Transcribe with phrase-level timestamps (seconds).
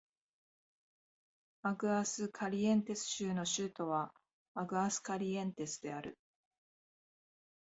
[1.61, 4.11] アグアスカリエンテス州の州都は
[4.55, 6.17] アグアスカリエンテスである